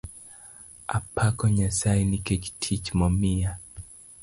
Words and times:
Apako 0.97 1.43
Nyasaye 1.57 2.01
nikech 2.09 2.45
tich 2.61 2.85
momiya 2.99 3.51